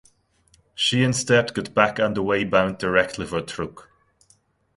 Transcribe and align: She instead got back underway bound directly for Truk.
She 0.73 1.03
instead 1.03 1.53
got 1.53 1.75
back 1.75 1.99
underway 1.99 2.43
bound 2.43 2.79
directly 2.79 3.27
for 3.27 3.39
Truk. 3.39 3.83